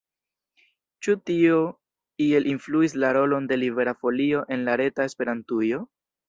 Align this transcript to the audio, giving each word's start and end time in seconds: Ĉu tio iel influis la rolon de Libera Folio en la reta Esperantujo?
Ĉu 1.07 1.13
tio 1.29 1.59
iel 2.27 2.47
influis 2.53 2.95
la 3.03 3.11
rolon 3.19 3.51
de 3.53 3.59
Libera 3.65 3.95
Folio 4.01 4.41
en 4.57 4.65
la 4.71 4.79
reta 4.83 5.07
Esperantujo? 5.13 5.85